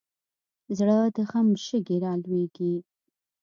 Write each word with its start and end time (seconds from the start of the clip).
زړه 0.77 0.97
د 1.15 1.17
غم 1.29 1.47
شګې 1.65 1.97
رالوېږي. 2.03 2.73